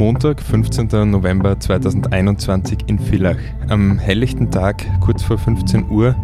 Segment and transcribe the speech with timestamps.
[0.00, 1.10] Montag, 15.
[1.10, 3.36] November 2021 in Villach.
[3.68, 6.16] Am helllichten Tag, kurz vor 15 Uhr,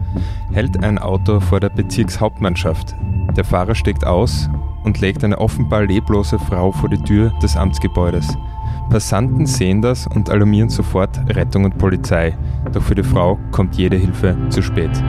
[0.51, 2.95] hält ein Auto vor der Bezirkshauptmannschaft.
[3.37, 4.49] Der Fahrer steigt aus
[4.85, 8.27] und legt eine offenbar leblose Frau vor die Tür des Amtsgebäudes.
[8.89, 12.35] Passanten sehen das und alarmieren sofort Rettung und Polizei.
[12.73, 15.03] Doch für die Frau kommt jede Hilfe zu spät.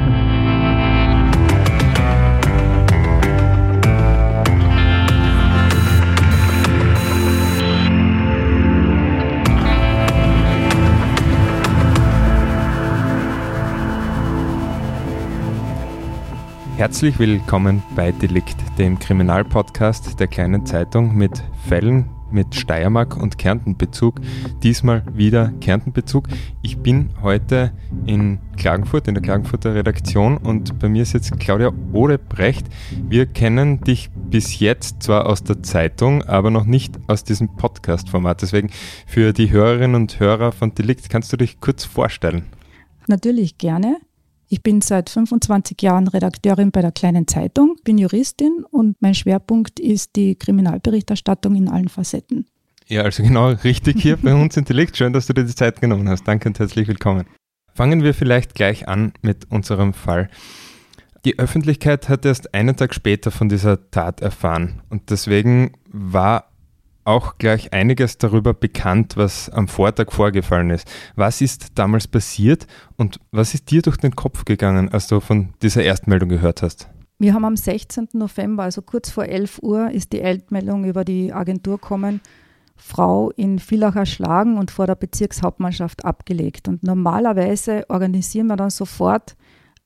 [16.78, 24.22] Herzlich willkommen bei Delikt, dem Kriminalpodcast der kleinen Zeitung mit Fällen mit Steiermark und Kärntenbezug.
[24.62, 26.28] Diesmal wieder Kärntenbezug.
[26.62, 27.72] Ich bin heute
[28.06, 32.68] in Klagenfurt, in der Klagenfurter Redaktion und bei mir ist jetzt Claudia Odebrecht.
[33.10, 38.44] Wir kennen dich bis jetzt zwar aus der Zeitung, aber noch nicht aus diesem Podcast-Format.
[38.44, 38.70] Deswegen
[39.08, 42.44] für die Hörerinnen und Hörer von Delikt kannst du dich kurz vorstellen.
[43.08, 43.98] Natürlich gerne.
[44.50, 49.78] Ich bin seit 25 Jahren Redakteurin bei der Kleinen Zeitung, bin Juristin und mein Schwerpunkt
[49.80, 52.46] ist die Kriminalberichterstattung in allen Facetten.
[52.88, 54.96] Ja, also genau richtig hier bei uns Intellekt.
[54.96, 56.26] Schön, dass du dir die Zeit genommen hast.
[56.26, 57.26] Danke und herzlich willkommen.
[57.74, 60.30] Fangen wir vielleicht gleich an mit unserem Fall.
[61.26, 66.47] Die Öffentlichkeit hat erst einen Tag später von dieser Tat erfahren und deswegen war
[67.08, 70.88] auch gleich einiges darüber bekannt, was am Vortag vorgefallen ist.
[71.16, 75.54] Was ist damals passiert und was ist dir durch den Kopf gegangen, als du von
[75.62, 76.90] dieser Erstmeldung gehört hast?
[77.18, 78.10] Wir haben am 16.
[78.14, 82.22] November, also kurz vor 11 Uhr, ist die Endmeldung über die Agentur gekommen,
[82.76, 86.68] Frau in Villach erschlagen und vor der Bezirkshauptmannschaft abgelegt.
[86.68, 89.36] Und normalerweise organisieren wir dann sofort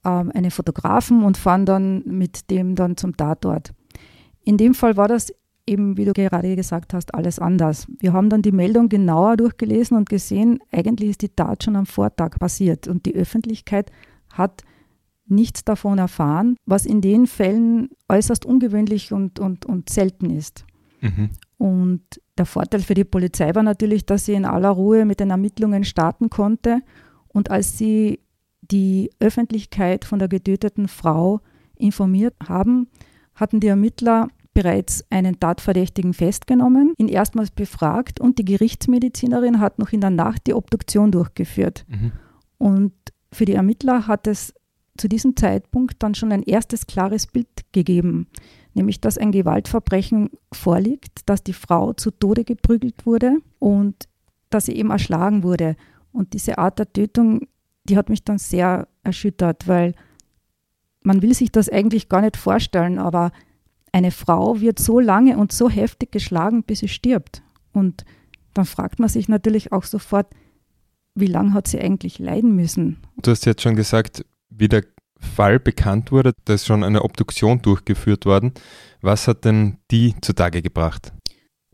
[0.03, 3.73] ähm, einen Fotografen und fahren dann mit dem dann zum Tatort.
[4.43, 5.31] In dem Fall war das
[5.67, 7.87] eben, wie du gerade gesagt hast, alles anders.
[7.99, 11.85] Wir haben dann die Meldung genauer durchgelesen und gesehen, eigentlich ist die Tat schon am
[11.85, 13.91] Vortag passiert und die Öffentlichkeit
[14.31, 14.63] hat
[15.27, 20.65] nichts davon erfahren, was in den Fällen äußerst ungewöhnlich und, und, und selten ist.
[20.99, 21.29] Mhm.
[21.57, 22.01] Und
[22.37, 25.83] der Vorteil für die Polizei war natürlich, dass sie in aller Ruhe mit den Ermittlungen
[25.83, 26.81] starten konnte.
[27.27, 28.19] Und als sie
[28.61, 31.39] die Öffentlichkeit von der getöteten Frau
[31.75, 32.87] informiert haben,
[33.35, 39.91] hatten die Ermittler bereits einen Tatverdächtigen festgenommen, ihn erstmals befragt und die Gerichtsmedizinerin hat noch
[39.91, 41.85] in der Nacht die Obduktion durchgeführt.
[41.87, 42.11] Mhm.
[42.57, 42.93] Und
[43.31, 44.53] für die Ermittler hat es
[44.97, 48.27] zu diesem Zeitpunkt dann schon ein erstes klares Bild gegeben,
[48.73, 54.07] nämlich dass ein Gewaltverbrechen vorliegt, dass die Frau zu Tode geprügelt wurde und
[54.49, 55.77] dass sie eben erschlagen wurde.
[56.11, 57.47] Und diese Art der Tötung,
[57.85, 59.93] die hat mich dann sehr erschüttert, weil
[61.03, 63.31] man will sich das eigentlich gar nicht vorstellen, aber
[63.91, 67.41] eine Frau wird so lange und so heftig geschlagen, bis sie stirbt.
[67.73, 68.05] Und
[68.53, 70.27] dann fragt man sich natürlich auch sofort,
[71.15, 72.97] wie lange hat sie eigentlich leiden müssen?
[73.21, 74.83] Du hast jetzt schon gesagt, wie der
[75.19, 78.53] Fall bekannt wurde, da ist schon eine Obduktion durchgeführt worden.
[79.01, 81.13] Was hat denn die zutage gebracht?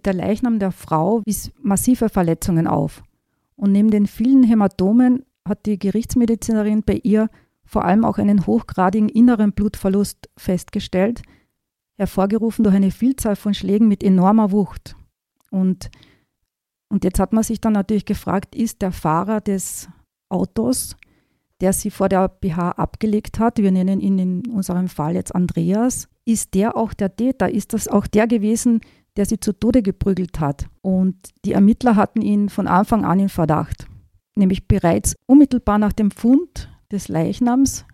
[0.05, 3.03] Der Leichnam der Frau wies massive Verletzungen auf.
[3.55, 7.29] Und neben den vielen Hämatomen hat die Gerichtsmedizinerin bei ihr
[7.65, 11.21] vor allem auch einen hochgradigen inneren Blutverlust festgestellt,
[11.97, 14.95] hervorgerufen durch eine Vielzahl von Schlägen mit enormer Wucht.
[15.49, 15.89] Und,
[16.89, 19.89] und jetzt hat man sich dann natürlich gefragt, ist der Fahrer des
[20.29, 20.95] Autos,
[21.61, 26.07] der sie vor der BH abgelegt hat, wir nennen ihn in unserem Fall jetzt Andreas,
[26.25, 27.49] ist der auch der Täter?
[27.49, 28.81] Ist das auch der gewesen,
[29.15, 30.67] der sie zu Tode geprügelt hat?
[30.81, 31.15] Und
[31.45, 33.87] die Ermittler hatten ihn von Anfang an in Verdacht.
[34.35, 37.85] Nämlich bereits unmittelbar nach dem Fund des Leichnams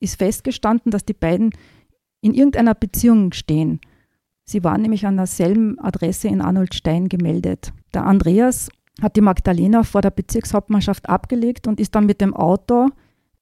[0.00, 1.52] ist festgestanden, dass die beiden
[2.20, 3.80] in irgendeiner Beziehung stehen.
[4.44, 7.72] Sie waren nämlich an derselben Adresse in Arnoldstein gemeldet.
[7.94, 8.68] Der Andreas
[9.00, 12.88] hat die Magdalena vor der Bezirkshauptmannschaft abgelegt und ist dann mit dem Auto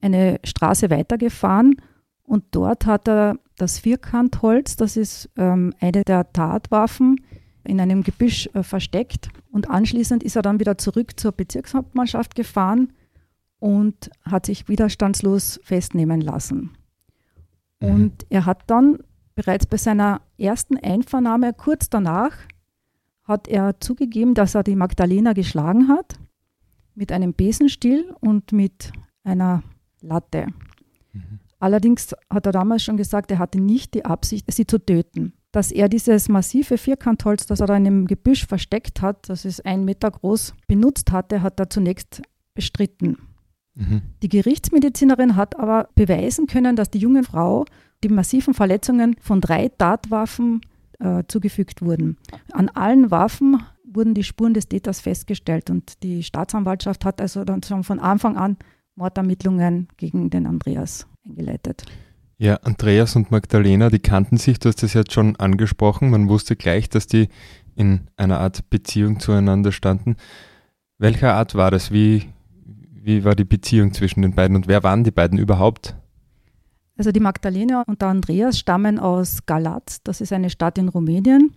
[0.01, 1.77] eine Straße weitergefahren
[2.23, 7.17] und dort hat er das Vierkantholz, das ist ähm, eine der Tatwaffen,
[7.65, 12.93] in einem Gebüsch äh, versteckt und anschließend ist er dann wieder zurück zur Bezirkshauptmannschaft gefahren
[13.59, 16.78] und hat sich widerstandslos festnehmen lassen.
[17.81, 17.89] Mhm.
[17.89, 18.99] Und er hat dann
[19.35, 22.33] bereits bei seiner ersten Einvernahme kurz danach
[23.25, 26.19] hat er zugegeben, dass er die Magdalena geschlagen hat
[26.95, 28.91] mit einem Besenstiel und mit
[29.23, 29.63] einer
[30.01, 30.47] Latte.
[31.13, 31.41] Mhm.
[31.61, 35.35] Allerdings hat er damals schon gesagt, er hatte nicht die Absicht, sie zu töten.
[35.53, 39.65] Dass er dieses massive Vierkantholz, das er da in einem Gebüsch versteckt hat, das ist
[39.65, 42.23] ein Meter groß, benutzt hatte, hat er zunächst
[42.55, 43.19] bestritten.
[43.79, 44.03] Mhm.
[44.23, 47.65] Die Gerichtsmedizinerin hat aber beweisen können, dass die junge Frau
[48.03, 50.61] die massiven Verletzungen von drei Tatwaffen
[50.99, 52.17] äh, zugefügt wurden.
[52.53, 57.63] An allen Waffen wurden die Spuren des Täters festgestellt und die Staatsanwaltschaft hat also dann
[57.63, 58.57] schon von Anfang an
[58.97, 61.85] Mordermittlungen gegen den Andreas eingeleitet.
[62.37, 66.11] Ja, Andreas und Magdalena, die kannten sich, du hast das jetzt schon angesprochen.
[66.11, 67.29] Man wusste gleich, dass die
[67.75, 70.17] in einer Art Beziehung zueinander standen.
[70.99, 71.93] Welcher Art war das?
[71.93, 72.29] Wie,
[73.09, 75.97] wie war die Beziehung zwischen den beiden und wer waren die beiden überhaupt?
[76.99, 81.57] Also die Magdalena und der Andreas stammen aus Galatz, das ist eine Stadt in Rumänien.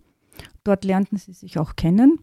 [0.64, 2.20] Dort lernten sie sich auch kennen.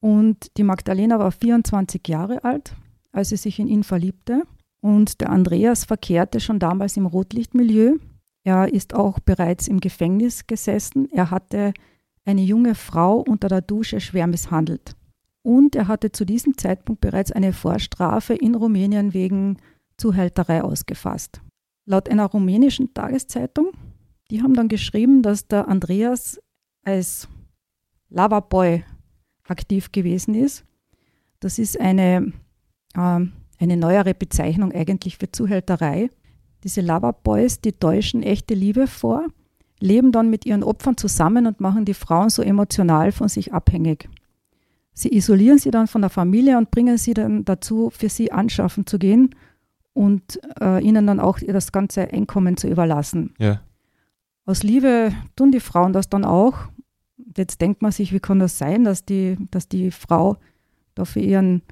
[0.00, 2.74] Und die Magdalena war 24 Jahre alt,
[3.12, 4.42] als sie sich in ihn verliebte.
[4.80, 7.98] Und der Andreas verkehrte schon damals im Rotlichtmilieu.
[8.42, 11.08] Er ist auch bereits im Gefängnis gesessen.
[11.12, 11.72] Er hatte
[12.24, 14.96] eine junge Frau unter der Dusche schwer misshandelt.
[15.42, 19.58] Und er hatte zu diesem Zeitpunkt bereits eine Vorstrafe in Rumänien wegen
[19.96, 21.40] Zuhälterei ausgefasst.
[21.84, 23.72] Laut einer rumänischen Tageszeitung,
[24.30, 26.40] die haben dann geschrieben, dass der Andreas
[26.84, 27.28] als
[28.08, 28.84] Loverboy
[29.48, 30.64] aktiv gewesen ist.
[31.40, 32.32] Das ist eine
[32.94, 33.26] äh,
[33.62, 36.10] eine neuere Bezeichnung eigentlich für Zuhälterei.
[36.64, 39.28] Diese Loverboys, die täuschen echte Liebe vor,
[39.80, 44.08] leben dann mit ihren Opfern zusammen und machen die Frauen so emotional von sich abhängig.
[44.94, 48.86] Sie isolieren sie dann von der Familie und bringen sie dann dazu, für sie anschaffen
[48.86, 49.34] zu gehen
[49.94, 53.34] und äh, ihnen dann auch das ganze Einkommen zu überlassen.
[53.38, 53.60] Ja.
[54.44, 56.58] Aus Liebe tun die Frauen das dann auch.
[57.36, 60.36] Jetzt denkt man sich, wie kann das sein, dass die, dass die Frau
[60.94, 61.62] da für ihren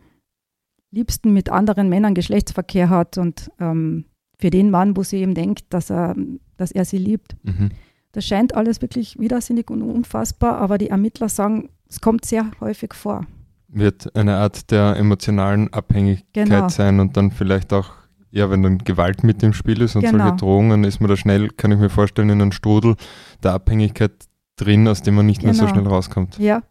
[0.90, 4.06] liebsten mit anderen Männern Geschlechtsverkehr hat und ähm,
[4.38, 6.17] für den Mann, wo sie eben denkt, dass er,
[6.56, 7.37] dass er sie liebt.
[7.43, 7.70] Mhm.
[8.12, 12.95] Das scheint alles wirklich widersinnig und unfassbar, aber die Ermittler sagen, es kommt sehr häufig
[12.95, 13.27] vor.
[13.69, 16.69] Wird eine Art der emotionalen Abhängigkeit genau.
[16.69, 17.91] sein und dann vielleicht auch,
[18.31, 20.19] ja, wenn dann Gewalt mit im Spiel ist und genau.
[20.19, 22.97] solche Drohungen, ist man da schnell, kann ich mir vorstellen, in einem Strudel
[23.43, 24.13] der Abhängigkeit
[24.57, 25.53] drin, aus dem man nicht genau.
[25.53, 25.81] mehr so genau.
[25.81, 26.39] schnell rauskommt.
[26.39, 26.63] Ja.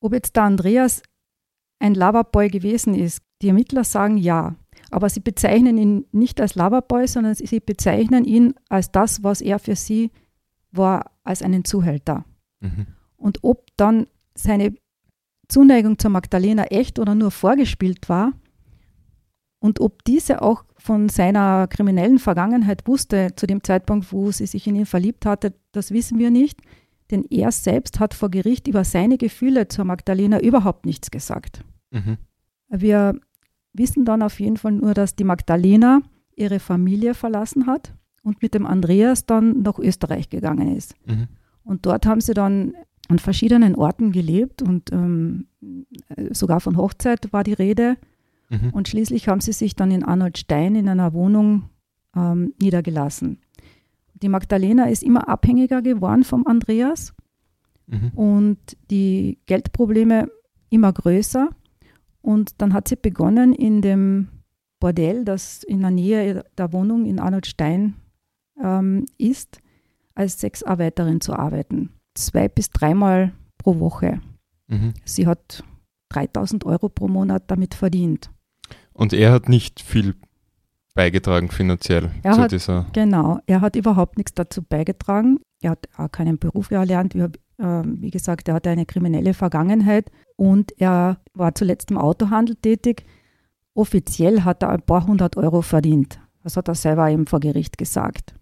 [0.00, 1.02] Ob jetzt der Andreas
[1.78, 4.54] ein Loverboy gewesen ist, die Ermittler sagen ja,
[4.90, 9.58] aber sie bezeichnen ihn nicht als Loverboy, sondern sie bezeichnen ihn als das, was er
[9.58, 10.10] für sie
[10.72, 12.24] war, als einen Zuhälter.
[12.60, 12.86] Mhm.
[13.16, 14.74] Und ob dann seine
[15.48, 18.32] Zuneigung zur Magdalena echt oder nur vorgespielt war
[19.64, 24.66] und ob diese auch von seiner kriminellen Vergangenheit wusste zu dem Zeitpunkt, wo sie sich
[24.66, 26.60] in ihn verliebt hatte, das wissen wir nicht,
[27.10, 31.64] denn er selbst hat vor Gericht über seine Gefühle zur Magdalena überhaupt nichts gesagt.
[31.92, 32.18] Mhm.
[32.68, 33.18] Wir
[33.72, 36.02] wissen dann auf jeden Fall nur, dass die Magdalena
[36.36, 40.94] ihre Familie verlassen hat und mit dem Andreas dann nach Österreich gegangen ist.
[41.06, 41.28] Mhm.
[41.64, 42.74] Und dort haben sie dann
[43.08, 45.46] an verschiedenen Orten gelebt und ähm,
[46.30, 47.96] sogar von Hochzeit war die Rede.
[48.48, 48.70] Mhm.
[48.70, 51.70] Und schließlich haben sie sich dann in Arnold Stein in einer Wohnung
[52.16, 53.38] ähm, niedergelassen.
[54.14, 57.12] Die Magdalena ist immer abhängiger geworden vom Andreas
[57.86, 58.08] mhm.
[58.14, 58.58] und
[58.90, 60.28] die Geldprobleme
[60.70, 61.50] immer größer.
[62.22, 64.28] Und dann hat sie begonnen, in dem
[64.80, 67.96] Bordell, das in der Nähe der Wohnung in Arnold Stein
[68.62, 69.58] ähm, ist,
[70.14, 71.90] als Sexarbeiterin zu arbeiten.
[72.14, 74.20] Zwei bis dreimal pro Woche.
[74.68, 74.94] Mhm.
[75.04, 75.64] Sie hat
[76.10, 78.30] 3000 Euro pro Monat damit verdient.
[78.92, 80.14] Und er hat nicht viel
[80.94, 82.86] beigetragen finanziell er zu hat, dieser.
[82.92, 85.40] Genau, er hat überhaupt nichts dazu beigetragen.
[85.60, 87.14] Er hat auch keinen Beruf erlernt.
[87.14, 92.54] Wie, äh, wie gesagt, er hatte eine kriminelle Vergangenheit und er war zuletzt im Autohandel
[92.56, 93.04] tätig.
[93.74, 96.20] Offiziell hat er ein paar hundert Euro verdient.
[96.44, 98.34] Das hat er selber eben vor Gericht gesagt.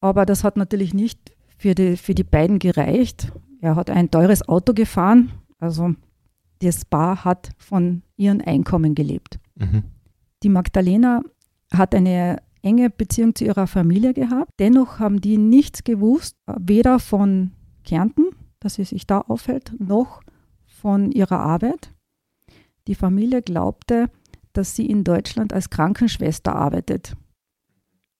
[0.00, 3.32] Aber das hat natürlich nicht für die, für die beiden gereicht.
[3.60, 5.32] Er hat ein teures Auto gefahren.
[5.58, 5.94] Also
[6.60, 9.38] das Paar hat von ihrem Einkommen gelebt.
[9.56, 9.82] Mhm.
[10.42, 11.20] Die Magdalena
[11.72, 14.52] hat eine enge Beziehung zu ihrer Familie gehabt.
[14.58, 17.52] Dennoch haben die nichts gewusst, weder von
[17.84, 18.26] Kärnten,
[18.60, 20.22] dass sie sich da aufhält, noch
[20.66, 21.92] von ihrer Arbeit.
[22.86, 24.10] Die Familie glaubte,
[24.52, 27.16] dass sie in Deutschland als Krankenschwester arbeitet.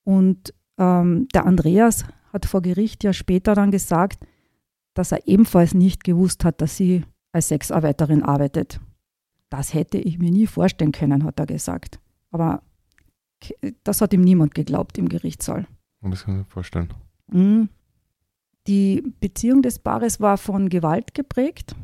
[0.05, 4.25] Und ähm, der Andreas hat vor Gericht ja später dann gesagt,
[4.95, 8.81] dass er ebenfalls nicht gewusst hat, dass sie als Sexarbeiterin arbeitet.
[9.49, 12.01] Das hätte ich mir nie vorstellen können, hat er gesagt.
[12.31, 12.63] Aber
[13.85, 15.67] das hat ihm niemand geglaubt im Gerichtssaal.
[16.03, 16.93] Das kann ich mir vorstellen.
[17.29, 17.69] Mhm.
[18.67, 21.75] Die Beziehung des Paares war von Gewalt geprägt.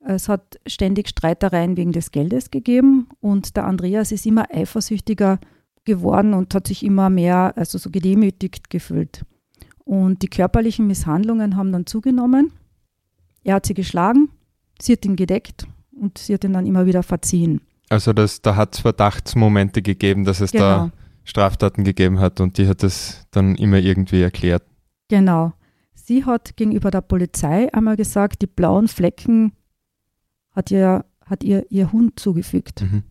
[0.00, 5.38] Es hat ständig Streitereien wegen des Geldes gegeben und der Andreas ist immer eifersüchtiger
[5.84, 9.24] geworden und hat sich immer mehr, also so gedemütigt gefühlt.
[9.88, 12.52] Und die körperlichen Misshandlungen haben dann zugenommen.
[13.42, 14.28] Er hat sie geschlagen,
[14.78, 15.66] sie hat ihn gedeckt
[15.98, 17.62] und sie hat ihn dann immer wieder verziehen.
[17.88, 20.62] Also das, da hat es Verdachtsmomente gegeben, dass es genau.
[20.62, 20.90] da
[21.24, 24.62] Straftaten gegeben hat und die hat es dann immer irgendwie erklärt.
[25.08, 25.54] Genau.
[25.94, 29.52] Sie hat gegenüber der Polizei einmal gesagt, die blauen Flecken
[30.50, 32.82] hat ihr, hat ihr ihr Hund zugefügt.
[32.82, 33.04] Mhm.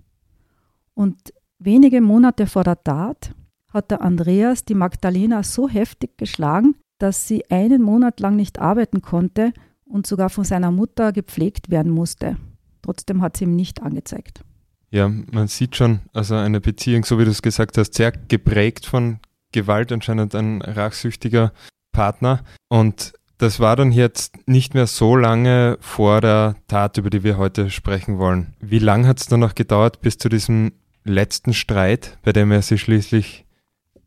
[0.94, 3.34] Und wenige Monate vor der Tat
[3.78, 9.02] hat der Andreas die Magdalena so heftig geschlagen, dass sie einen Monat lang nicht arbeiten
[9.02, 9.54] konnte
[9.86, 12.38] und sogar von seiner Mutter gepflegt werden musste.
[12.82, 14.44] Trotzdem hat sie ihm nicht angezeigt.
[14.90, 18.86] Ja, man sieht schon, also eine Beziehung, so wie du es gesagt hast, sehr geprägt
[18.86, 19.20] von
[19.52, 21.52] Gewalt, anscheinend ein rachsüchtiger
[21.92, 22.44] Partner.
[22.70, 27.38] Und das war dann jetzt nicht mehr so lange vor der Tat, über die wir
[27.38, 28.56] heute sprechen wollen.
[28.60, 30.72] Wie lange hat es dann noch gedauert bis zu diesem
[31.04, 33.47] letzten Streit, bei dem er sie schließlich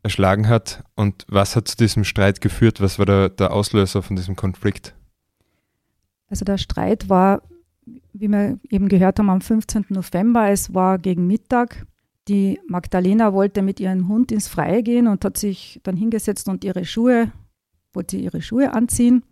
[0.03, 0.83] erschlagen hat?
[0.95, 2.81] Und was hat zu diesem Streit geführt?
[2.81, 4.95] Was war der, der Auslöser von diesem Konflikt?
[6.29, 7.41] Also der Streit war,
[8.13, 9.85] wie wir eben gehört haben, am 15.
[9.89, 10.49] November.
[10.49, 11.85] Es war gegen Mittag.
[12.27, 16.63] Die Magdalena wollte mit ihrem Hund ins Freie gehen und hat sich dann hingesetzt und
[16.63, 17.31] ihre Schuhe,
[17.93, 19.23] wollte ihre Schuhe anziehen.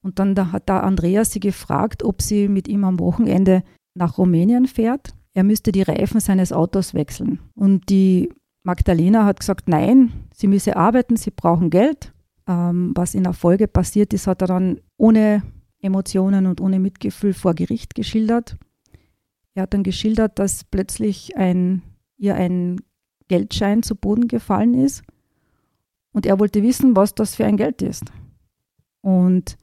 [0.00, 3.62] Und dann da hat da Andreas sie gefragt, ob sie mit ihm am Wochenende
[3.94, 5.14] nach Rumänien fährt.
[5.34, 7.40] Er müsste die Reifen seines Autos wechseln.
[7.54, 8.30] Und die
[8.62, 12.12] Magdalena hat gesagt, nein, sie müsse arbeiten, sie brauchen Geld.
[12.46, 15.42] Ähm, was in der Folge passiert ist, hat er dann ohne
[15.80, 18.56] Emotionen und ohne Mitgefühl vor Gericht geschildert.
[19.54, 21.82] Er hat dann geschildert, dass plötzlich ein,
[22.16, 22.80] ihr ein
[23.28, 25.02] Geldschein zu Boden gefallen ist
[26.12, 28.04] und er wollte wissen, was das für ein Geld ist.
[29.00, 29.56] Und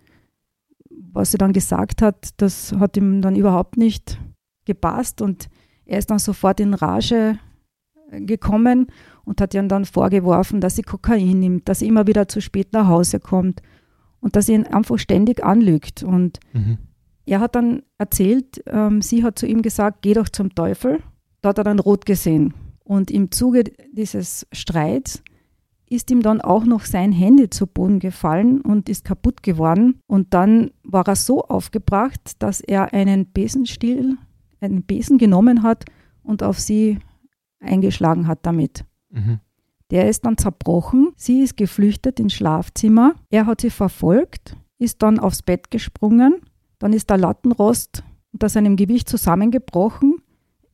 [0.90, 4.20] was sie dann gesagt hat, das hat ihm dann überhaupt nicht
[4.66, 5.48] gepasst und
[5.86, 7.40] er ist dann sofort in Rage
[8.12, 8.88] gekommen
[9.26, 12.74] und hat ihr dann vorgeworfen, dass sie Kokain nimmt, dass sie immer wieder zu spät
[12.74, 13.62] nach Hause kommt
[14.20, 16.04] und dass sie ihn einfach ständig anlügt.
[16.04, 16.78] Und mhm.
[17.26, 21.00] er hat dann erzählt, ähm, sie hat zu ihm gesagt, geh doch zum Teufel.
[21.42, 22.54] Da hat er dann rot gesehen.
[22.84, 25.24] Und im Zuge dieses Streits
[25.90, 30.02] ist ihm dann auch noch sein Handy zu Boden gefallen und ist kaputt geworden.
[30.08, 34.18] Und dann war er so aufgebracht, dass er einen Besenstiel,
[34.62, 35.86] einen Besen genommen hat
[36.24, 37.00] und auf sie
[37.60, 38.86] eingeschlagen hat damit.
[39.10, 39.40] Mhm.
[39.92, 41.14] Der ist dann zerbrochen.
[41.16, 43.16] Sie ist geflüchtet ins Schlafzimmer.
[43.30, 46.42] Er hat sie verfolgt, ist dann aufs Bett gesprungen.
[46.78, 50.18] Dann ist der Lattenrost unter seinem Gewicht zusammengebrochen.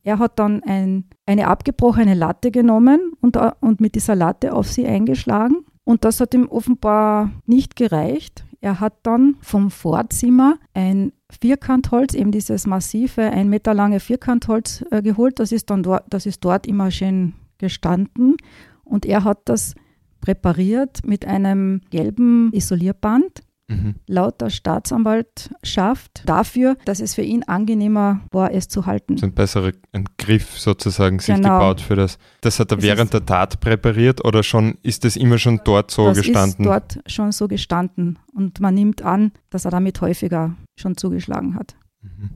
[0.02, 4.86] Er hat dann ein, eine abgebrochene Latte genommen und, und mit dieser Latte auf sie
[4.86, 5.64] eingeschlagen.
[5.82, 8.44] Und das hat ihm offenbar nicht gereicht.
[8.60, 15.02] Er hat dann vom Vorzimmer ein Vierkantholz, eben dieses massive, ein Meter lange Vierkantholz äh,
[15.02, 15.38] geholt.
[15.38, 18.36] Das ist dann dort, das ist dort immer schön gestanden.
[18.84, 19.74] Und er hat das
[20.20, 23.42] präpariert mit einem gelben Isolierband.
[23.68, 23.96] Mhm.
[24.06, 29.16] laut der Staatsanwaltschaft dafür, dass es für ihn angenehmer war, es zu halten.
[29.16, 29.72] So ein besserer
[30.18, 31.58] Griff sozusagen sich genau.
[31.58, 32.18] gebaut für das.
[32.42, 35.90] Das hat er es während der Tat präpariert oder schon ist das immer schon dort
[35.90, 36.64] so das gestanden?
[36.64, 41.54] Ist dort schon so gestanden und man nimmt an, dass er damit häufiger schon zugeschlagen
[41.54, 41.76] hat.
[42.02, 42.30] Mhm.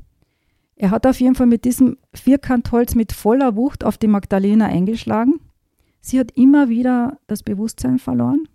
[0.77, 5.41] Er hat auf jeden Fall mit diesem Vierkantholz mit voller Wucht auf die Magdalena eingeschlagen
[6.01, 8.49] Sie hat immer wieder das Bewusstsein verloren.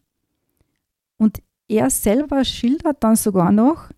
[1.18, 3.89] Und er selber schildert dann sogar noch,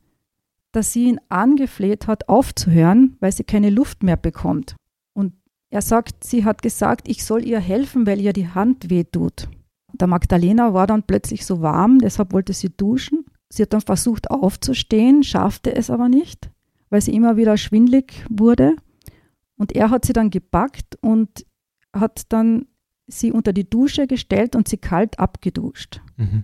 [0.71, 4.75] dass sie ihn angefleht hat, aufzuhören, weil sie keine Luft mehr bekommt.
[5.13, 5.33] Und
[5.69, 9.49] er sagt, sie hat gesagt, ich soll ihr helfen, weil ihr die Hand wehtut.
[9.93, 13.25] Der Magdalena war dann plötzlich so warm, deshalb wollte sie duschen.
[13.49, 16.49] Sie hat dann versucht aufzustehen, schaffte es aber nicht,
[16.89, 18.75] weil sie immer wieder schwindlig wurde.
[19.55, 21.45] Und er hat sie dann gepackt und
[21.93, 22.67] hat dann
[23.07, 26.01] sie unter die Dusche gestellt und sie kalt abgeduscht.
[26.17, 26.43] Mhm.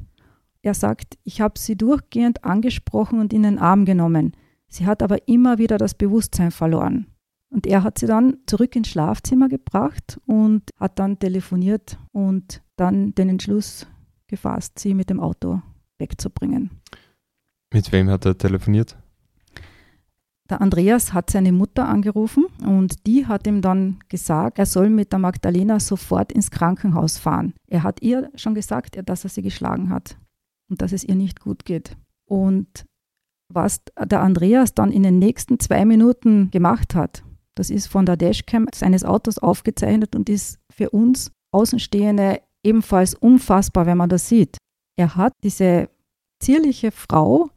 [0.61, 4.31] Er sagt, ich habe sie durchgehend angesprochen und in den Arm genommen.
[4.69, 7.07] Sie hat aber immer wieder das Bewusstsein verloren.
[7.49, 13.13] Und er hat sie dann zurück ins Schlafzimmer gebracht und hat dann telefoniert und dann
[13.13, 13.85] den Entschluss
[14.27, 15.61] gefasst, sie mit dem Auto
[16.03, 16.69] wegzubringen.
[17.73, 18.97] Mit wem hat er telefoniert?
[20.49, 25.11] Der Andreas hat seine Mutter angerufen und die hat ihm dann gesagt, er soll mit
[25.13, 27.53] der Magdalena sofort ins Krankenhaus fahren.
[27.67, 30.17] Er hat ihr schon gesagt, dass er sie geschlagen hat
[30.69, 31.95] und dass es ihr nicht gut geht.
[32.29, 32.85] Und
[33.49, 37.23] was der Andreas dann in den nächsten zwei Minuten gemacht hat,
[37.55, 43.85] das ist von der Dashcam seines Autos aufgezeichnet und ist für uns Außenstehende ebenfalls unfassbar,
[43.85, 44.57] wenn man das sieht.
[44.97, 45.89] Er hat diese
[46.43, 47.49] zierliche Frau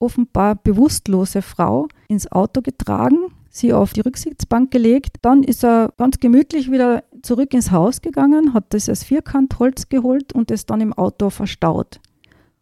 [0.00, 3.18] offenbar bewusstlose Frau ins Auto getragen,
[3.50, 5.18] sie auf die Rücksitzbank gelegt.
[5.22, 10.50] Dann ist er ganz gemütlich wieder zurück ins Haus gegangen, hat dieses Vierkantholz geholt und
[10.50, 12.00] es dann im Auto verstaut.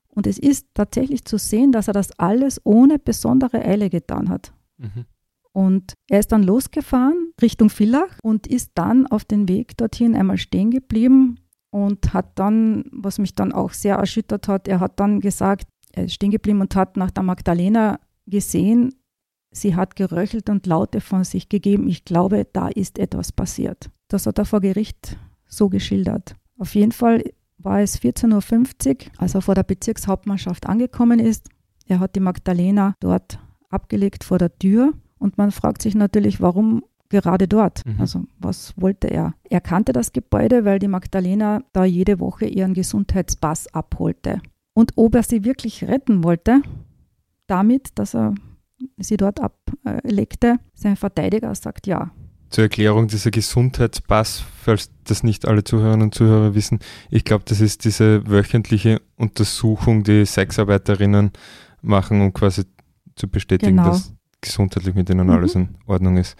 [0.09, 4.53] Und es ist tatsächlich zu sehen, dass er das alles ohne besondere Eile getan hat.
[4.77, 5.07] Mhm.
[5.53, 10.37] Und er ist dann losgefahren Richtung Villach und ist dann auf den Weg dorthin einmal
[10.37, 11.40] stehen geblieben
[11.71, 16.05] und hat dann, was mich dann auch sehr erschüttert hat, er hat dann gesagt, er
[16.05, 18.93] ist stehen geblieben und hat nach der Magdalena gesehen
[19.51, 21.89] sie hat geröchelt und Laute von sich gegeben.
[21.89, 23.91] Ich glaube, da ist etwas passiert.
[24.09, 26.37] Das hat er vor Gericht so geschildert.
[26.59, 27.25] Auf jeden Fall
[27.59, 31.49] war es 14.50 Uhr, als er vor der Bezirkshauptmannschaft angekommen ist.
[31.87, 36.85] Er hat die Magdalena dort abgelegt vor der Tür und man fragt sich natürlich, warum
[37.11, 37.85] gerade dort.
[37.85, 38.01] Mhm.
[38.01, 39.35] Also was wollte er?
[39.45, 44.41] Er kannte das Gebäude, weil die Magdalena da jede Woche ihren Gesundheitspass abholte.
[44.73, 46.63] Und ob er sie wirklich retten wollte,
[47.47, 48.35] damit, dass er
[48.97, 52.11] sie dort ablegte, sein Verteidiger sagt ja.
[52.49, 57.61] Zur Erklärung dieser Gesundheitspass, falls das nicht alle Zuhörerinnen und Zuhörer wissen, ich glaube, das
[57.61, 61.31] ist diese wöchentliche Untersuchung, die Sexarbeiterinnen
[61.83, 62.65] machen, um quasi
[63.15, 63.91] zu bestätigen, genau.
[63.91, 65.33] dass gesundheitlich mit ihnen mhm.
[65.33, 66.37] alles in Ordnung ist.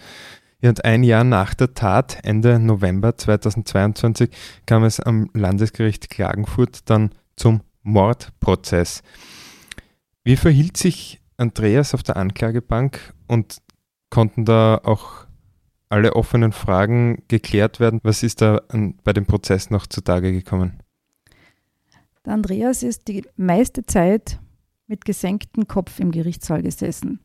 [0.61, 4.29] Ja, und ein Jahr nach der Tat, Ende November 2022,
[4.67, 9.01] kam es am Landesgericht Klagenfurt dann zum Mordprozess.
[10.23, 13.57] Wie verhielt sich Andreas auf der Anklagebank und
[14.11, 15.25] konnten da auch
[15.89, 17.99] alle offenen Fragen geklärt werden?
[18.03, 18.61] Was ist da
[19.03, 20.83] bei dem Prozess noch zutage gekommen?
[22.23, 24.39] Der Andreas ist die meiste Zeit
[24.85, 27.19] mit gesenktem Kopf im Gerichtssaal gesessen.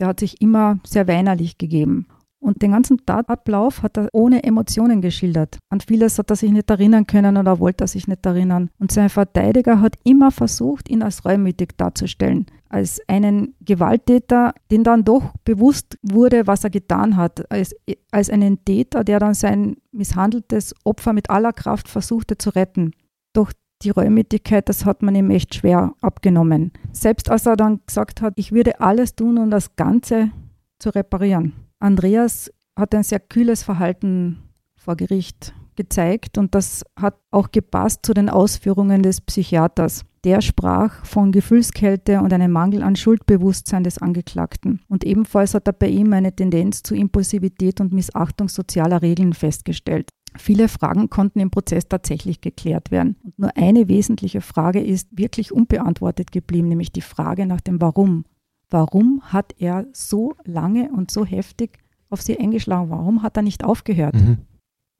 [0.00, 2.08] Der hat sich immer sehr weinerlich gegeben.
[2.40, 5.58] Und den ganzen Tatablauf hat er ohne Emotionen geschildert.
[5.68, 8.70] An vieles hat er sich nicht erinnern können oder wollte er sich nicht erinnern.
[8.78, 12.46] Und sein Verteidiger hat immer versucht, ihn als reumütig darzustellen.
[12.70, 17.50] Als einen Gewalttäter, den dann doch bewusst wurde, was er getan hat.
[17.52, 17.74] Als,
[18.10, 22.92] als einen Täter, der dann sein misshandeltes Opfer mit aller Kraft versuchte zu retten.
[23.34, 26.72] Doch die Reumütigkeit, das hat man ihm echt schwer abgenommen.
[26.92, 30.30] Selbst als er dann gesagt hat, ich würde alles tun, um das Ganze
[30.78, 31.69] zu reparieren.
[31.80, 34.42] Andreas hat ein sehr kühles Verhalten
[34.76, 40.04] vor Gericht gezeigt und das hat auch gepasst zu den Ausführungen des Psychiaters.
[40.24, 44.82] Der sprach von Gefühlskälte und einem Mangel an Schuldbewusstsein des Angeklagten.
[44.86, 50.10] Und ebenfalls hat er bei ihm eine Tendenz zu Impulsivität und Missachtung sozialer Regeln festgestellt.
[50.36, 53.16] Viele Fragen konnten im Prozess tatsächlich geklärt werden.
[53.24, 58.24] Und nur eine wesentliche Frage ist wirklich unbeantwortet geblieben, nämlich die Frage nach dem Warum
[58.70, 61.78] warum hat er so lange und so heftig
[62.08, 62.90] auf sie eingeschlagen?
[62.90, 64.14] Warum hat er nicht aufgehört?
[64.14, 64.38] Mhm.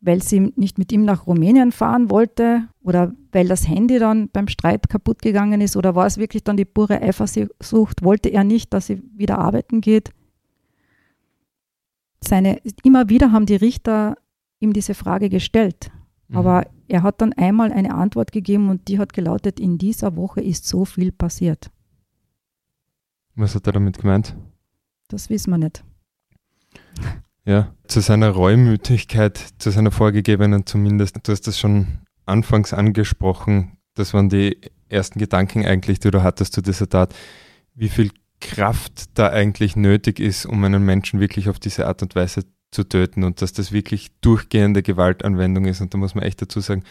[0.00, 4.48] Weil sie nicht mit ihm nach Rumänien fahren wollte oder weil das Handy dann beim
[4.48, 8.02] Streit kaputt gegangen ist oder war es wirklich dann die pure Eifersucht?
[8.02, 10.10] Wollte er nicht, dass sie wieder arbeiten geht?
[12.22, 14.16] Seine, immer wieder haben die Richter
[14.58, 15.90] ihm diese Frage gestellt.
[16.28, 16.36] Mhm.
[16.36, 20.40] Aber er hat dann einmal eine Antwort gegeben und die hat gelautet, in dieser Woche
[20.40, 21.70] ist so viel passiert.
[23.40, 24.36] Was hat er damit gemeint?
[25.08, 25.82] Das wissen wir nicht.
[27.46, 34.12] Ja, zu seiner Reumütigkeit, zu seiner vorgegebenen zumindest, du hast das schon anfangs angesprochen, das
[34.12, 34.58] waren die
[34.90, 37.14] ersten Gedanken eigentlich, die du hattest zu dieser Tat,
[37.74, 38.10] wie viel
[38.42, 42.84] Kraft da eigentlich nötig ist, um einen Menschen wirklich auf diese Art und Weise zu
[42.84, 45.80] töten und dass das wirklich durchgehende Gewaltanwendung ist.
[45.80, 46.84] Und da muss man echt dazu sagen,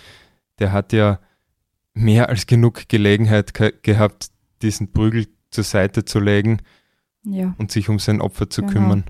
[0.57, 1.19] der hat ja
[1.93, 4.31] mehr als genug Gelegenheit gehabt,
[4.61, 6.61] diesen Prügel zur Seite zu legen
[7.23, 7.55] ja.
[7.57, 8.73] und sich um sein Opfer zu genau.
[8.73, 9.03] kümmern.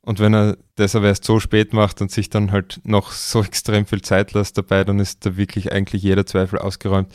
[0.00, 3.42] Und wenn er das aber erst so spät macht und sich dann halt noch so
[3.44, 7.12] extrem viel Zeit lässt dabei, dann ist da wirklich eigentlich jeder Zweifel ausgeräumt,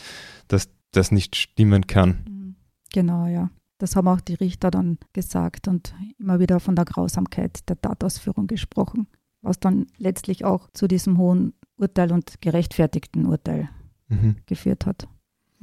[0.48, 2.26] dass das nicht stimmen kann.
[2.28, 2.56] Mhm.
[2.94, 3.50] Genau, ja.
[3.80, 8.48] Das haben auch die Richter dann gesagt und immer wieder von der Grausamkeit der Tatausführung
[8.48, 9.08] gesprochen,
[9.42, 13.70] was dann letztlich auch zu diesem hohen Urteil und gerechtfertigten Urteil
[14.08, 14.38] mhm.
[14.48, 15.08] geführt hat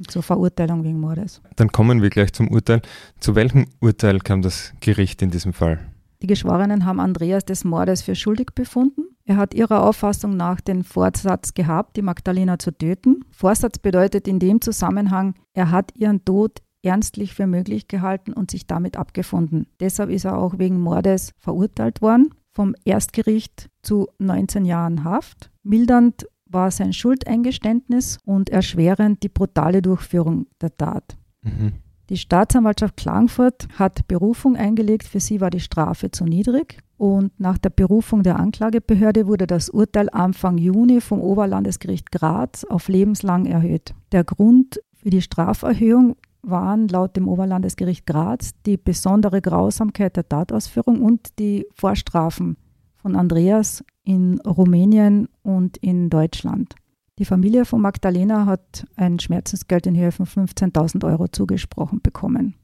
[0.07, 1.41] zur Verurteilung wegen Mordes.
[1.55, 2.81] Dann kommen wir gleich zum Urteil.
[3.19, 5.79] Zu welchem Urteil kam das Gericht in diesem Fall?
[6.21, 9.03] Die Geschworenen haben Andreas des Mordes für schuldig befunden.
[9.25, 13.25] Er hat ihrer Auffassung nach den Vorsatz gehabt, die Magdalena zu töten.
[13.31, 18.67] Vorsatz bedeutet in dem Zusammenhang, er hat ihren Tod ernstlich für möglich gehalten und sich
[18.67, 19.67] damit abgefunden.
[19.79, 25.51] Deshalb ist er auch wegen Mordes verurteilt worden, vom Erstgericht zu 19 Jahren Haft.
[25.63, 31.17] Mildernd war sein Schuldeingeständnis und erschwerend die brutale Durchführung der Tat.
[31.41, 31.73] Mhm.
[32.09, 37.57] Die Staatsanwaltschaft Klagenfurt hat Berufung eingelegt, für sie war die Strafe zu niedrig und nach
[37.57, 43.95] der Berufung der Anklagebehörde wurde das Urteil Anfang Juni vom Oberlandesgericht Graz auf lebenslang erhöht.
[44.11, 51.01] Der Grund für die Straferhöhung waren laut dem Oberlandesgericht Graz die besondere Grausamkeit der Tatausführung
[51.01, 52.57] und die Vorstrafen
[52.97, 56.75] von Andreas in Rumänien und in Deutschland.
[57.19, 62.55] Die Familie von Magdalena hat ein Schmerzensgeld in Höhe von 15.000 Euro zugesprochen bekommen.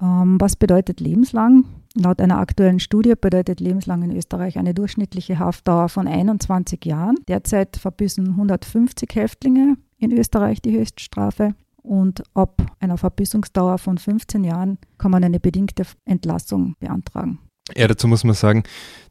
[0.00, 1.64] Ähm, was bedeutet lebenslang?
[1.94, 7.16] Laut einer aktuellen Studie bedeutet lebenslang in Österreich eine durchschnittliche Haftdauer von 21 Jahren.
[7.28, 14.78] Derzeit verbüßen 150 Häftlinge in Österreich die Höchststrafe und ab einer Verbissungsdauer von 15 Jahren
[14.98, 17.38] kann man eine bedingte Entlassung beantragen.
[17.74, 18.64] Ja, dazu muss man sagen,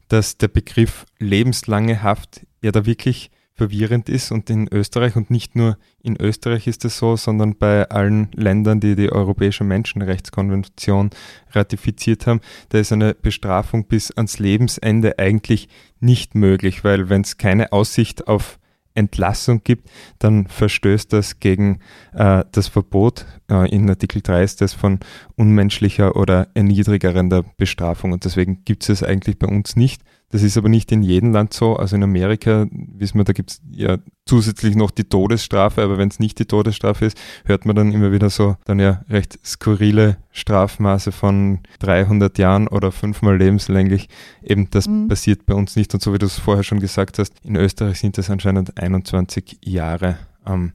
[0.07, 5.55] dass der Begriff lebenslange Haft ja da wirklich verwirrend ist und in Österreich und nicht
[5.55, 11.11] nur in Österreich ist es so, sondern bei allen Ländern, die die Europäische Menschenrechtskonvention
[11.51, 17.37] ratifiziert haben, da ist eine Bestrafung bis ans Lebensende eigentlich nicht möglich, weil wenn es
[17.37, 18.57] keine Aussicht auf
[18.93, 21.79] Entlassung gibt, dann verstößt das gegen
[22.13, 23.25] äh, das Verbot.
[23.49, 24.99] Äh, in Artikel 3 ist das von
[25.35, 30.01] unmenschlicher oder erniedrigerender Bestrafung und deswegen gibt es es eigentlich bei uns nicht.
[30.31, 31.75] Das ist aber nicht in jedem Land so.
[31.75, 36.07] Also in Amerika, wissen wir, da gibt es ja zusätzlich noch die Todesstrafe, aber wenn
[36.07, 40.17] es nicht die Todesstrafe ist, hört man dann immer wieder so dann ja recht skurrile
[40.31, 44.07] Strafmaße von 300 Jahren oder fünfmal lebenslänglich.
[44.41, 45.09] Eben das mhm.
[45.09, 45.93] passiert bei uns nicht.
[45.93, 49.59] Und so wie du es vorher schon gesagt hast, in Österreich sind es anscheinend 21
[49.63, 50.17] Jahre,
[50.47, 50.71] ähm,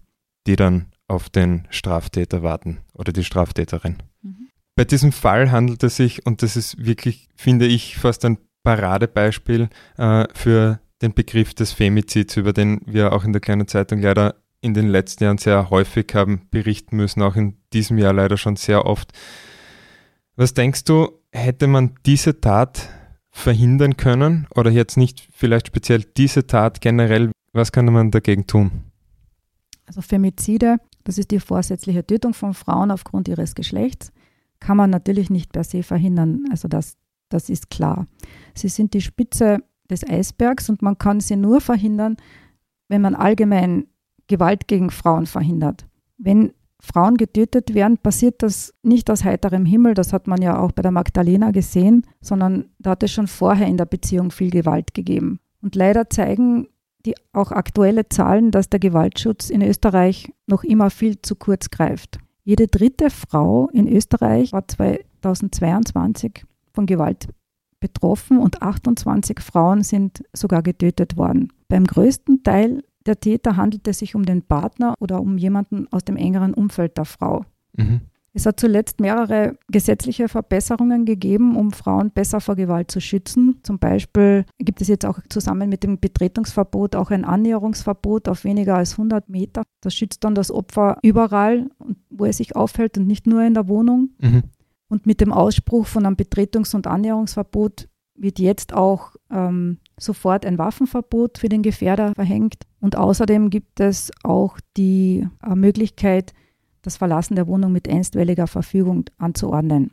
[0.47, 3.97] die dann auf den Straftäter warten oder die Straftäterin.
[4.23, 4.49] Mhm.
[4.75, 9.69] Bei diesem Fall handelt es sich, und das ist wirklich, finde ich, fast ein Paradebeispiel
[9.97, 14.35] äh, für den Begriff des Femizids, über den wir auch in der kleinen Zeitung leider
[14.61, 18.57] in den letzten Jahren sehr häufig haben berichten müssen, auch in diesem Jahr leider schon
[18.57, 19.13] sehr oft.
[20.35, 22.89] Was denkst du, hätte man diese Tat
[23.31, 28.73] verhindern können oder jetzt nicht vielleicht speziell diese Tat generell, was kann man dagegen tun?
[29.87, 34.11] Also Femizide, das ist die vorsätzliche Tötung von Frauen aufgrund ihres Geschlechts,
[34.59, 36.47] kann man natürlich nicht per se verhindern.
[36.51, 36.97] Also das
[37.29, 38.07] das ist klar.
[38.55, 39.59] Sie sind die Spitze
[39.91, 42.17] des Eisbergs und man kann sie nur verhindern,
[42.89, 43.87] wenn man allgemein
[44.27, 45.87] Gewalt gegen Frauen verhindert.
[46.19, 50.73] Wenn Frauen getötet werden, passiert das nicht aus heiterem Himmel, das hat man ja auch
[50.73, 54.95] bei der Magdalena gesehen, sondern da hat es schon vorher in der Beziehung viel Gewalt
[54.95, 55.41] gegeben.
[55.63, 56.69] Und leider zeigen
[57.05, 62.19] die auch aktuelle Zahlen, dass der Gewaltschutz in Österreich noch immer viel zu kurz greift.
[62.45, 66.45] Jede dritte Frau in Österreich war 2022
[66.77, 67.27] von Gewalt
[67.81, 71.53] betroffen und 28 Frauen sind sogar getötet worden.
[71.69, 76.05] Beim größten Teil der Täter handelt es sich um den Partner oder um jemanden aus
[76.05, 77.45] dem engeren Umfeld der Frau.
[77.75, 78.03] Mhm.
[78.37, 83.61] Es hat zuletzt mehrere gesetzliche Verbesserungen gegeben, um Frauen besser vor Gewalt zu schützen.
[83.63, 88.77] Zum Beispiel gibt es jetzt auch zusammen mit dem Betretungsverbot auch ein Annäherungsverbot auf weniger
[88.77, 89.63] als 100 Meter.
[89.81, 91.71] Das schützt dann das Opfer überall,
[92.11, 94.11] wo es sich aufhält und nicht nur in der Wohnung.
[94.21, 94.43] Mhm.
[94.89, 100.59] Und mit dem Ausspruch von einem Betretungs- und Annäherungsverbot wird jetzt auch ähm, sofort ein
[100.59, 102.63] Waffenverbot für den Gefährder verhängt.
[102.81, 106.33] Und außerdem gibt es auch die äh, Möglichkeit,
[106.83, 109.93] das Verlassen der Wohnung mit einstweiliger Verfügung anzuordnen.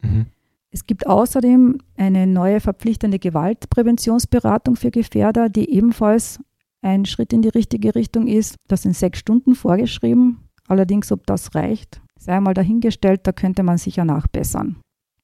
[0.00, 0.26] Mhm.
[0.70, 6.40] Es gibt außerdem eine neue verpflichtende Gewaltpräventionsberatung für Gefährder, die ebenfalls
[6.80, 8.56] ein Schritt in die richtige Richtung ist.
[8.68, 10.48] Das sind sechs Stunden vorgeschrieben.
[10.66, 14.76] Allerdings, ob das reicht, sei mal dahingestellt, da könnte man sicher nachbessern.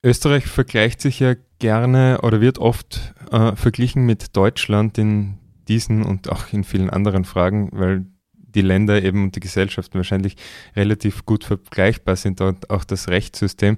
[0.03, 6.31] Österreich vergleicht sich ja gerne oder wird oft äh, verglichen mit Deutschland in diesen und
[6.31, 10.37] auch in vielen anderen Fragen, weil die Länder eben und die Gesellschaften wahrscheinlich
[10.75, 13.77] relativ gut vergleichbar sind und auch das Rechtssystem.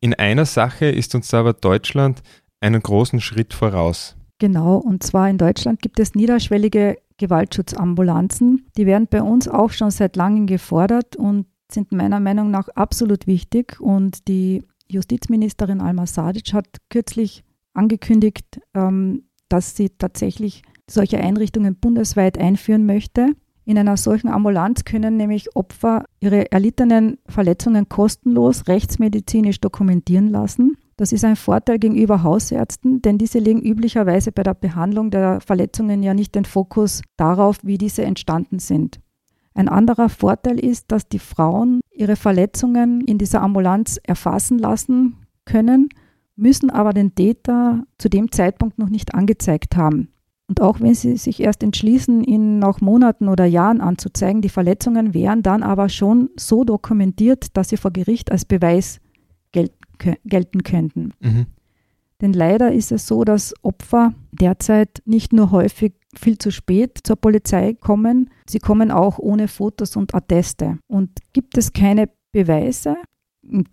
[0.00, 2.22] In einer Sache ist uns aber Deutschland
[2.60, 4.16] einen großen Schritt voraus.
[4.38, 8.66] Genau, und zwar in Deutschland gibt es niederschwellige Gewaltschutzambulanzen.
[8.76, 13.26] Die werden bei uns auch schon seit langem gefordert und sind meiner Meinung nach absolut
[13.26, 13.80] wichtig.
[13.80, 22.38] Und die Justizministerin Alma Sadic hat kürzlich angekündigt, ähm, dass sie tatsächlich solche Einrichtungen bundesweit
[22.38, 23.32] einführen möchte.
[23.64, 30.76] In einer solchen Ambulanz können nämlich Opfer ihre erlittenen Verletzungen kostenlos rechtsmedizinisch dokumentieren lassen.
[30.96, 36.02] Das ist ein Vorteil gegenüber Hausärzten, denn diese legen üblicherweise bei der Behandlung der Verletzungen
[36.02, 39.00] ja nicht den Fokus darauf, wie diese entstanden sind.
[39.56, 45.16] Ein anderer Vorteil ist, dass die Frauen ihre Verletzungen in dieser Ambulanz erfassen lassen
[45.46, 45.88] können,
[46.36, 50.08] müssen aber den Täter zu dem Zeitpunkt noch nicht angezeigt haben.
[50.46, 55.14] Und auch wenn sie sich erst entschließen, ihn nach Monaten oder Jahren anzuzeigen, die Verletzungen
[55.14, 59.00] wären dann aber schon so dokumentiert, dass sie vor Gericht als Beweis
[59.52, 61.14] gelten könnten.
[61.20, 61.46] Mhm.
[62.20, 67.16] Denn leider ist es so, dass Opfer derzeit nicht nur häufig viel zu spät zur
[67.16, 70.78] Polizei kommen, sie kommen auch ohne Fotos und Atteste.
[70.86, 72.96] Und gibt es keine Beweise,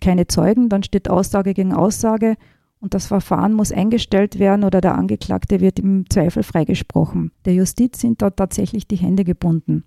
[0.01, 2.35] keine Zeugen, dann steht Aussage gegen Aussage
[2.79, 7.31] und das Verfahren muss eingestellt werden oder der Angeklagte wird im Zweifel freigesprochen.
[7.45, 9.85] Der Justiz sind dort tatsächlich die Hände gebunden.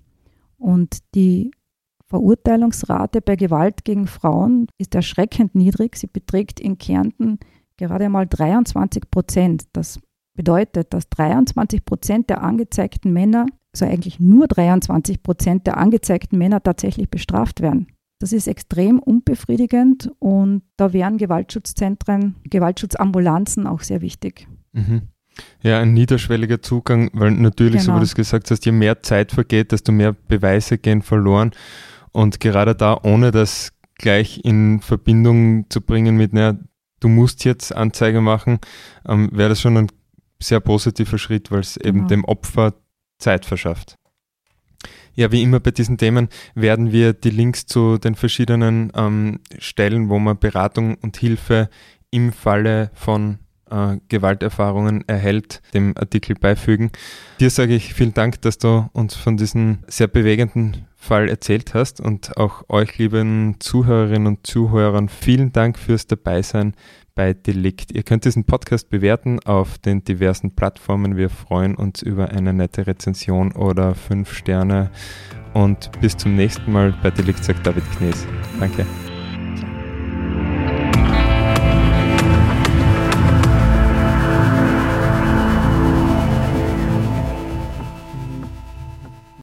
[0.56, 1.50] Und die
[2.06, 5.96] Verurteilungsrate bei Gewalt gegen Frauen ist erschreckend niedrig.
[5.96, 7.38] Sie beträgt in Kärnten
[7.76, 9.64] gerade mal 23 Prozent.
[9.72, 10.00] Das
[10.36, 16.62] bedeutet, dass 23 Prozent der angezeigten Männer, also eigentlich nur 23 Prozent der angezeigten Männer
[16.62, 17.88] tatsächlich bestraft werden.
[18.18, 24.48] Das ist extrem unbefriedigend und da wären Gewaltschutzzentren, Gewaltschutzambulanzen auch sehr wichtig.
[24.72, 25.02] Mhm.
[25.62, 27.82] Ja, ein niederschwelliger Zugang, weil natürlich, genau.
[27.82, 27.98] so wie genau.
[27.98, 31.50] du es gesagt hast, je mehr Zeit vergeht, desto mehr Beweise gehen verloren.
[32.12, 36.58] Und gerade da, ohne das gleich in Verbindung zu bringen mit, naja,
[37.00, 38.58] du musst jetzt Anzeige machen,
[39.06, 39.88] ähm, wäre das schon ein
[40.40, 42.08] sehr positiver Schritt, weil es eben genau.
[42.08, 42.74] dem Opfer
[43.18, 43.96] Zeit verschafft.
[45.14, 50.10] Ja, wie immer bei diesen Themen werden wir die Links zu den verschiedenen ähm, Stellen,
[50.10, 51.70] wo man Beratung und Hilfe
[52.10, 53.38] im Falle von
[53.70, 56.90] äh, Gewalterfahrungen erhält, dem Artikel beifügen.
[57.40, 62.00] Dir sage ich vielen Dank, dass du uns von diesem sehr bewegenden Fall erzählt hast
[62.00, 66.74] und auch euch, lieben Zuhörerinnen und Zuhörern, vielen Dank fürs Dabeisein
[67.16, 67.90] bei Delikt.
[67.90, 71.16] Ihr könnt diesen Podcast bewerten auf den diversen Plattformen.
[71.16, 74.90] Wir freuen uns über eine nette Rezension oder fünf Sterne.
[75.54, 78.24] Und bis zum nächsten Mal bei Delikt sagt David Knies.
[78.60, 78.86] Danke.